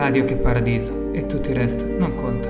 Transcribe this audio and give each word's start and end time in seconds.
Radio 0.00 0.24
che 0.24 0.36
paradiso 0.36 1.12
e 1.12 1.26
tutto 1.26 1.50
il 1.50 1.56
resto 1.56 1.84
non 1.84 2.14
conta. 2.14 2.48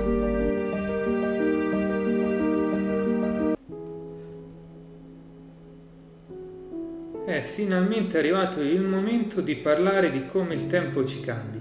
È 7.25 7.43
finalmente 7.43 8.19
arrivato 8.19 8.61
il 8.61 8.83
momento 8.83 9.41
di 9.41 9.57
parlare 9.57 10.13
di 10.13 10.27
come 10.27 10.55
il 10.55 10.69
tempo 10.69 11.05
ci 11.05 11.19
cambi. 11.23 11.61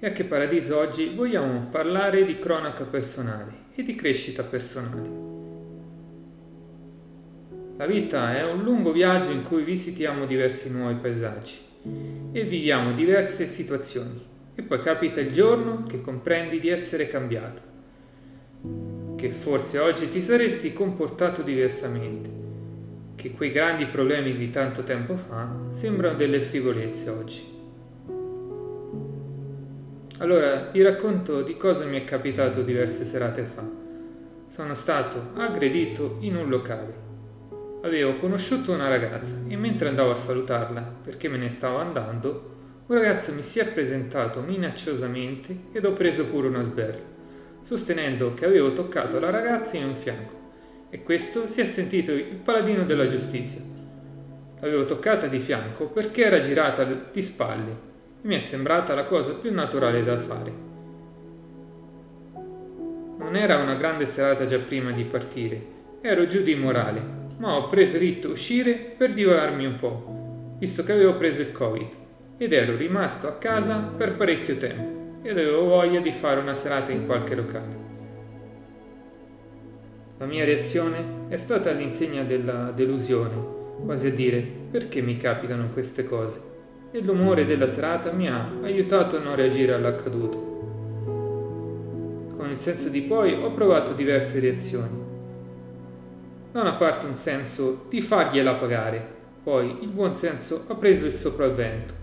E 0.00 0.06
a 0.06 0.12
che 0.12 0.24
paradiso 0.24 0.76
oggi 0.76 1.08
vogliamo 1.14 1.68
parlare 1.70 2.26
di 2.26 2.38
cronaca 2.38 2.84
personale 2.84 3.68
e 3.74 3.82
di 3.82 3.94
crescita 3.94 4.42
personale. 4.42 5.08
La 7.78 7.86
vita 7.86 8.36
è 8.36 8.44
un 8.44 8.62
lungo 8.62 8.92
viaggio 8.92 9.30
in 9.30 9.44
cui 9.44 9.62
visitiamo 9.62 10.26
diversi 10.26 10.70
nuovi 10.70 10.96
paesaggi 10.96 11.54
e 12.32 12.44
viviamo 12.44 12.92
diverse 12.92 13.46
situazioni 13.46 14.28
e 14.60 14.62
poi 14.62 14.80
capita 14.80 15.20
il 15.20 15.32
giorno 15.32 15.84
che 15.88 16.02
comprendi 16.02 16.60
di 16.60 16.68
essere 16.68 17.08
cambiato, 17.08 17.62
che 19.16 19.30
forse 19.30 19.78
oggi 19.78 20.10
ti 20.10 20.20
saresti 20.20 20.74
comportato 20.74 21.40
diversamente, 21.40 22.30
che 23.16 23.30
quei 23.30 23.52
grandi 23.52 23.86
problemi 23.86 24.36
di 24.36 24.50
tanto 24.50 24.82
tempo 24.82 25.16
fa 25.16 25.50
sembrano 25.68 26.16
delle 26.16 26.40
frivolezze 26.40 27.08
oggi. 27.08 27.58
Allora 30.18 30.68
vi 30.70 30.82
racconto 30.82 31.40
di 31.40 31.56
cosa 31.56 31.86
mi 31.86 31.98
è 31.98 32.04
capitato 32.04 32.60
diverse 32.60 33.06
serate 33.06 33.44
fa. 33.44 33.64
Sono 34.46 34.74
stato 34.74 35.30
aggredito 35.36 36.18
in 36.20 36.36
un 36.36 36.50
locale 36.50 37.08
Avevo 37.82 38.18
conosciuto 38.18 38.72
una 38.72 38.88
ragazza 38.88 39.36
e 39.48 39.56
mentre 39.56 39.88
andavo 39.88 40.10
a 40.10 40.16
salutarla 40.16 40.82
perché 41.02 41.30
me 41.30 41.38
ne 41.38 41.48
stavo 41.48 41.78
andando, 41.78 42.58
un 42.90 42.96
ragazzo 42.96 43.32
mi 43.32 43.42
si 43.42 43.60
è 43.60 43.68
presentato 43.68 44.40
minacciosamente 44.40 45.56
ed 45.70 45.84
ho 45.84 45.92
preso 45.92 46.26
pure 46.26 46.48
una 46.48 46.62
sberla, 46.62 47.00
sostenendo 47.60 48.34
che 48.34 48.44
avevo 48.44 48.72
toccato 48.72 49.20
la 49.20 49.30
ragazza 49.30 49.76
in 49.76 49.84
un 49.84 49.94
fianco 49.94 50.38
e 50.90 51.00
questo 51.04 51.46
si 51.46 51.60
è 51.60 51.64
sentito 51.66 52.10
il 52.10 52.40
paladino 52.42 52.82
della 52.82 53.06
giustizia. 53.06 53.60
L'avevo 54.58 54.84
toccata 54.86 55.28
di 55.28 55.38
fianco 55.38 55.86
perché 55.86 56.24
era 56.24 56.40
girata 56.40 56.82
di 56.82 57.22
spalle 57.22 57.70
e 58.22 58.26
mi 58.26 58.34
è 58.34 58.40
sembrata 58.40 58.92
la 58.96 59.04
cosa 59.04 59.34
più 59.34 59.54
naturale 59.54 60.02
da 60.02 60.18
fare. 60.18 60.52
Non 63.18 63.36
era 63.36 63.58
una 63.58 63.76
grande 63.76 64.04
serata 64.04 64.46
già 64.46 64.58
prima 64.58 64.90
di 64.90 65.04
partire, 65.04 65.64
ero 66.00 66.26
giù 66.26 66.42
di 66.42 66.56
morale 66.56 67.18
ma 67.36 67.54
ho 67.54 67.68
preferito 67.68 68.30
uscire 68.30 68.72
per 68.74 69.12
divagarmi 69.12 69.64
un 69.64 69.76
po', 69.76 70.56
visto 70.58 70.82
che 70.82 70.90
avevo 70.90 71.14
preso 71.14 71.40
il 71.40 71.52
Covid 71.52 71.98
ed 72.40 72.54
ero 72.54 72.74
rimasto 72.74 73.28
a 73.28 73.32
casa 73.32 73.76
per 73.94 74.16
parecchio 74.16 74.56
tempo 74.56 75.18
ed 75.20 75.36
avevo 75.36 75.66
voglia 75.66 76.00
di 76.00 76.10
fare 76.10 76.40
una 76.40 76.54
serata 76.54 76.90
in 76.90 77.04
qualche 77.04 77.34
locale. 77.34 77.76
La 80.16 80.24
mia 80.24 80.46
reazione 80.46 81.26
è 81.28 81.36
stata 81.36 81.68
all'insegna 81.68 82.22
della 82.22 82.70
delusione, 82.70 83.36
quasi 83.84 84.06
a 84.06 84.12
dire 84.12 84.40
perché 84.40 85.02
mi 85.02 85.18
capitano 85.18 85.68
queste 85.74 86.04
cose, 86.04 86.40
e 86.90 87.02
l'umore 87.02 87.44
della 87.44 87.66
serata 87.66 88.10
mi 88.10 88.26
ha 88.26 88.50
aiutato 88.62 89.18
a 89.18 89.20
non 89.20 89.36
reagire 89.36 89.74
all'accaduto. 89.74 90.38
Con 92.38 92.48
il 92.48 92.58
senso 92.58 92.88
di 92.88 93.02
poi 93.02 93.34
ho 93.34 93.52
provato 93.52 93.92
diverse 93.92 94.40
reazioni 94.40 95.08
da 96.52 96.62
una 96.62 96.72
parte 96.72 97.04
un 97.04 97.16
senso 97.16 97.84
di 97.90 98.00
fargliela 98.00 98.54
pagare, 98.54 99.06
poi 99.42 99.82
il 99.82 99.88
buon 99.88 100.16
senso 100.16 100.64
ha 100.68 100.74
preso 100.74 101.04
il 101.04 101.12
sopravvento, 101.12 101.94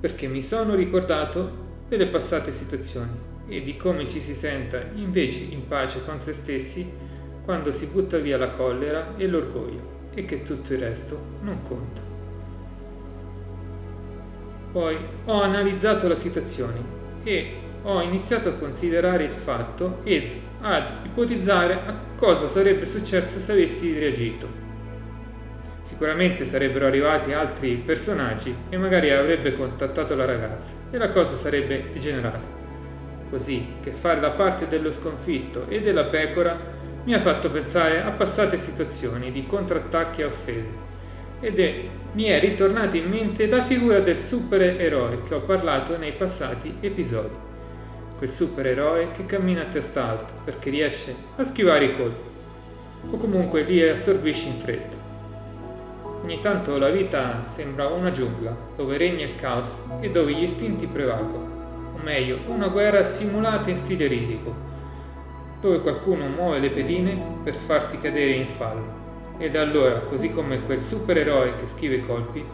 perché 0.00 0.26
mi 0.26 0.42
sono 0.42 0.74
ricordato 0.74 1.64
delle 1.88 2.06
passate 2.06 2.52
situazioni 2.52 3.34
e 3.48 3.62
di 3.62 3.76
come 3.76 4.08
ci 4.08 4.20
si 4.20 4.34
senta 4.34 4.82
invece 4.94 5.38
in 5.38 5.66
pace 5.66 6.04
con 6.04 6.18
se 6.18 6.32
stessi 6.32 6.90
quando 7.44 7.70
si 7.70 7.86
butta 7.86 8.18
via 8.18 8.36
la 8.36 8.50
collera 8.50 9.16
e 9.16 9.26
l'orgoglio 9.28 9.94
e 10.14 10.24
che 10.24 10.42
tutto 10.42 10.72
il 10.72 10.80
resto 10.80 11.18
non 11.42 11.62
conta. 11.62 12.00
Poi 14.72 14.96
ho 15.24 15.40
analizzato 15.40 16.08
la 16.08 16.16
situazione 16.16 16.94
e 17.22 17.54
ho 17.82 18.02
iniziato 18.02 18.48
a 18.48 18.54
considerare 18.54 19.24
il 19.24 19.30
fatto 19.30 20.00
ed 20.02 20.34
ad 20.60 21.04
ipotizzare 21.04 21.74
a 21.74 21.94
cosa 22.16 22.48
sarebbe 22.48 22.84
successo 22.84 23.38
se 23.38 23.52
avessi 23.52 23.96
reagito. 23.96 24.65
Sicuramente 25.86 26.44
sarebbero 26.44 26.86
arrivati 26.86 27.32
altri 27.32 27.76
personaggi 27.76 28.54
e 28.68 28.76
magari 28.76 29.10
avrebbe 29.10 29.54
contattato 29.54 30.14
la 30.14 30.24
ragazza 30.24 30.74
e 30.90 30.98
la 30.98 31.10
cosa 31.10 31.36
sarebbe 31.36 31.90
degenerata. 31.92 32.54
Così 33.30 33.74
che 33.80 33.92
fare 33.92 34.20
la 34.20 34.30
parte 34.30 34.66
dello 34.66 34.90
sconfitto 34.90 35.66
e 35.68 35.80
della 35.80 36.04
pecora 36.04 36.58
mi 37.04 37.14
ha 37.14 37.20
fatto 37.20 37.50
pensare 37.50 38.02
a 38.02 38.10
passate 38.10 38.58
situazioni 38.58 39.30
di 39.30 39.46
contrattacchi 39.46 40.22
e 40.22 40.24
offese 40.24 40.84
ed 41.40 41.58
è, 41.60 41.84
mi 42.12 42.24
è 42.24 42.40
ritornata 42.40 42.96
in 42.96 43.08
mente 43.08 43.46
la 43.46 43.62
figura 43.62 44.00
del 44.00 44.18
supereroe 44.18 45.22
che 45.22 45.34
ho 45.34 45.40
parlato 45.40 45.96
nei 45.96 46.12
passati 46.12 46.78
episodi 46.80 47.44
quel 48.16 48.30
supereroe 48.30 49.10
che 49.10 49.26
cammina 49.26 49.62
a 49.62 49.66
testa 49.66 50.08
alta 50.08 50.32
perché 50.44 50.70
riesce 50.70 51.14
a 51.36 51.44
schivare 51.44 51.84
i 51.84 51.96
colpi, 51.96 52.28
o 53.10 53.16
comunque 53.16 53.62
li 53.62 53.82
assorbisce 53.82 54.48
in 54.48 54.54
fretta. 54.54 55.05
Ogni 56.26 56.40
tanto 56.40 56.76
la 56.76 56.90
vita 56.90 57.44
sembra 57.44 57.86
una 57.86 58.10
giungla 58.10 58.52
dove 58.74 58.96
regna 58.96 59.24
il 59.24 59.36
caos 59.36 59.80
e 60.00 60.10
dove 60.10 60.32
gli 60.32 60.42
istinti 60.42 60.88
prevalgono, 60.88 61.92
o 61.94 62.02
meglio, 62.02 62.40
una 62.48 62.66
guerra 62.66 63.04
simulata 63.04 63.68
in 63.68 63.76
stile 63.76 64.08
risico, 64.08 64.52
dove 65.60 65.80
qualcuno 65.82 66.26
muove 66.26 66.58
le 66.58 66.70
pedine 66.70 67.16
per 67.44 67.54
farti 67.54 68.00
cadere 68.00 68.32
in 68.32 68.48
fallo. 68.48 69.36
Ed 69.38 69.54
allora, 69.54 70.00
così 70.00 70.32
come 70.32 70.64
quel 70.64 70.82
supereroe 70.82 71.54
che 71.54 71.68
schiva 71.68 71.94
i 71.94 72.04
colpi, 72.04 72.44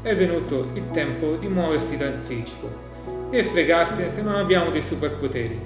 è 0.00 0.16
venuto 0.16 0.68
il 0.72 0.90
tempo 0.90 1.34
di 1.34 1.48
muoversi 1.48 1.98
d'anticipo 1.98 3.28
e 3.28 3.44
fregarsene 3.44 4.08
se 4.08 4.22
non 4.22 4.36
abbiamo 4.36 4.70
dei 4.70 4.82
superpoteri. 4.82 5.60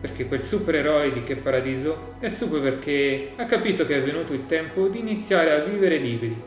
Perché 0.00 0.26
quel 0.26 0.42
supereroe 0.42 1.10
di 1.10 1.22
Che 1.22 1.36
Paradiso 1.36 2.14
è 2.20 2.28
super 2.28 2.60
perché 2.60 3.32
ha 3.36 3.44
capito 3.46 3.84
che 3.84 3.96
è 3.96 4.02
venuto 4.02 4.32
il 4.32 4.46
tempo 4.46 4.86
di 4.88 5.00
iniziare 5.00 5.52
a 5.52 5.64
vivere 5.64 5.96
liberi 5.96 6.40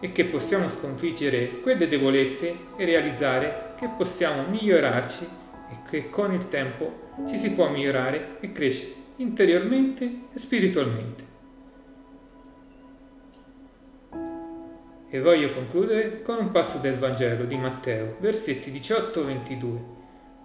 e 0.00 0.10
che 0.10 0.24
possiamo 0.24 0.68
sconfiggere 0.68 1.60
quelle 1.60 1.86
debolezze 1.86 2.56
e 2.76 2.84
realizzare 2.84 3.74
che 3.78 3.88
possiamo 3.96 4.48
migliorarci 4.48 5.24
e 5.70 5.76
che 5.88 6.10
con 6.10 6.32
il 6.32 6.48
tempo 6.48 7.10
ci 7.28 7.36
si 7.36 7.52
può 7.52 7.68
migliorare 7.68 8.38
e 8.40 8.50
crescere 8.50 8.94
interiormente 9.16 10.04
e 10.32 10.38
spiritualmente. 10.38 11.30
E 15.08 15.20
voglio 15.20 15.52
concludere 15.52 16.22
con 16.22 16.38
un 16.38 16.50
passo 16.50 16.78
del 16.78 16.98
Vangelo 16.98 17.44
di 17.44 17.56
Matteo, 17.56 18.16
versetti 18.18 18.72
18-22, 18.72 19.78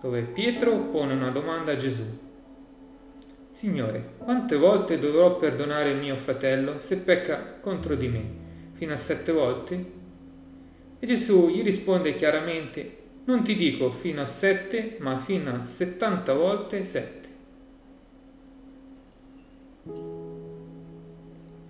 dove 0.02 0.22
Pietro 0.22 0.78
pone 0.78 1.14
una 1.14 1.30
domanda 1.30 1.72
a 1.72 1.78
Gesù. 1.78 2.26
Signore, 3.58 4.10
quante 4.20 4.56
volte 4.56 5.00
dovrò 5.00 5.36
perdonare 5.36 5.96
mio 5.96 6.16
fratello 6.16 6.78
se 6.78 6.98
pecca 6.98 7.56
contro 7.60 7.96
di 7.96 8.08
me? 8.08 8.24
Fino 8.74 8.94
a 8.94 8.98
sette 8.98 9.32
volte? 9.32 9.86
E 11.00 11.08
Gesù 11.08 11.50
gli 11.50 11.64
risponde 11.64 12.14
chiaramente, 12.14 12.98
non 13.24 13.42
ti 13.42 13.56
dico 13.56 13.92
fino 13.92 14.22
a 14.22 14.28
sette, 14.28 14.98
ma 15.00 15.18
fino 15.18 15.56
a 15.56 15.66
settanta 15.66 16.36
volte 16.36 16.84
sette. 16.84 17.30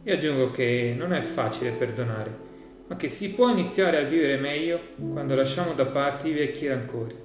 E 0.04 0.12
aggiungo 0.12 0.52
che 0.52 0.94
non 0.94 1.14
è 1.14 1.22
facile 1.22 1.72
perdonare 1.72 2.46
ma 2.88 2.98
che 2.98 3.08
si 3.08 3.32
può 3.32 3.50
iniziare 3.50 3.98
a 3.98 4.04
vivere 4.04 4.36
meglio 4.36 4.80
quando 5.14 5.36
lasciamo 5.36 5.74
da 5.74 5.86
parte 5.86 6.28
i 6.28 6.34
vecchi 6.34 6.68
rancori 6.68 7.16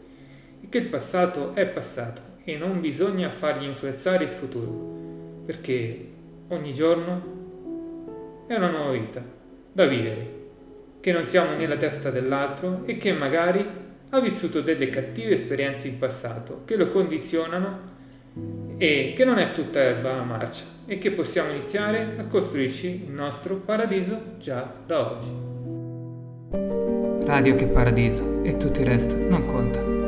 e 0.60 0.68
che 0.68 0.78
il 0.78 0.86
passato 0.86 1.52
è 1.54 1.66
passato 1.66 2.31
e 2.44 2.56
non 2.56 2.80
bisogna 2.80 3.30
fargli 3.30 3.64
influenzare 3.64 4.24
il 4.24 4.30
futuro, 4.30 5.44
perché 5.46 6.08
ogni 6.48 6.74
giorno 6.74 7.40
è 8.46 8.54
una 8.54 8.70
nuova 8.70 8.92
vita 8.92 9.22
da 9.72 9.86
vivere, 9.86 10.40
che 11.00 11.12
non 11.12 11.24
siamo 11.24 11.56
nella 11.56 11.76
testa 11.76 12.10
dell'altro 12.10 12.82
e 12.84 12.96
che 12.96 13.12
magari 13.12 13.66
ha 14.10 14.20
vissuto 14.20 14.60
delle 14.60 14.90
cattive 14.90 15.32
esperienze 15.32 15.88
in 15.88 15.98
passato 15.98 16.62
che 16.64 16.76
lo 16.76 16.90
condizionano 16.90 17.90
e 18.76 19.14
che 19.16 19.24
non 19.24 19.38
è 19.38 19.52
tutta 19.52 19.80
erba 19.80 20.18
a 20.18 20.22
marcia 20.22 20.64
e 20.86 20.98
che 20.98 21.12
possiamo 21.12 21.52
iniziare 21.52 22.16
a 22.18 22.24
costruirci 22.24 23.04
il 23.06 23.12
nostro 23.12 23.56
paradiso 23.56 24.34
già 24.38 24.70
da 24.84 25.12
oggi. 25.12 25.50
Radio 27.24 27.54
che 27.54 27.66
paradiso 27.66 28.42
e 28.42 28.56
tutto 28.56 28.80
il 28.80 28.86
resto 28.86 29.16
non 29.16 29.46
conta. 29.46 30.01